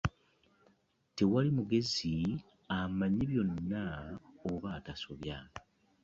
[1.15, 2.13] Tewali mugezi
[2.79, 3.83] amanyi byonna
[4.51, 5.37] oba atasobya.